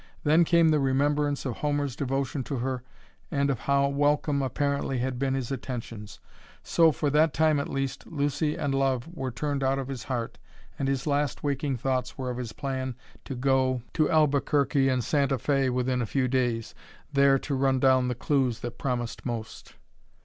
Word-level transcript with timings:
Then 0.23 0.45
came 0.45 0.69
the 0.69 0.79
remembrance 0.79 1.45
of 1.45 1.57
Homer's 1.57 1.95
devotion 1.95 2.43
to 2.45 2.55
her 2.57 2.81
and 3.29 3.51
of 3.51 3.59
how 3.59 3.87
welcome, 3.87 4.41
apparently, 4.41 4.97
had 4.97 5.19
been 5.19 5.35
his 5.35 5.51
attentions. 5.51 6.19
So, 6.63 6.91
for 6.91 7.11
that 7.11 7.35
time 7.35 7.59
at 7.59 7.69
least, 7.69 8.07
Lucy 8.07 8.55
and 8.55 8.73
love 8.73 9.07
were 9.13 9.29
turned 9.29 9.63
out 9.63 9.77
of 9.77 9.89
his 9.89 10.05
heart 10.05 10.39
and 10.79 10.87
his 10.87 11.05
last 11.05 11.43
waking 11.43 11.77
thoughts 11.77 12.17
were 12.17 12.31
of 12.31 12.37
his 12.37 12.51
plan 12.53 12.95
to 13.25 13.35
go 13.35 13.83
to 13.93 14.09
Albuquerque 14.09 14.89
and 14.89 15.03
Santa 15.03 15.37
Fe 15.37 15.69
within 15.69 16.01
a 16.01 16.07
few 16.07 16.27
days, 16.27 16.73
there 17.13 17.37
to 17.37 17.53
run 17.53 17.79
down 17.79 18.07
the 18.07 18.15
clews 18.15 18.61
that 18.61 18.79
promised 18.79 19.23
most. 19.23 19.75